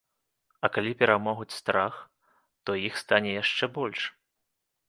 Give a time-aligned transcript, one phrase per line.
[0.67, 1.93] А калі перамогуць страх,
[2.69, 4.01] то іх стане яшчэ больш.